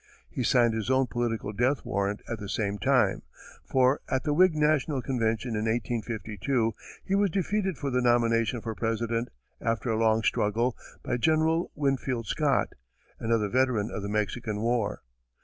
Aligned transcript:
He 0.31 0.41
signed 0.41 0.73
his 0.73 0.89
own 0.89 1.05
political 1.05 1.53
death 1.53 1.85
warrant 1.85 2.23
at 2.27 2.39
the 2.39 2.49
same 2.49 2.79
time, 2.79 3.21
for, 3.63 4.01
at 4.09 4.23
the 4.23 4.33
Whig 4.33 4.55
National 4.55 4.99
Convention 4.99 5.51
in 5.51 5.65
1852, 5.65 6.73
he 7.05 7.13
was 7.13 7.29
defeated 7.29 7.77
for 7.77 7.91
the 7.91 8.01
nomination 8.01 8.61
for 8.61 8.73
President, 8.73 9.29
after 9.61 9.91
a 9.91 9.99
long 9.99 10.23
struggle, 10.23 10.75
by 11.03 11.17
General 11.17 11.69
Winfield 11.75 12.25
Scott, 12.25 12.69
another 13.19 13.47
veteran 13.47 13.91
of 13.91 14.01
the 14.01 14.09
Mexican 14.09 14.61
war. 14.61 15.03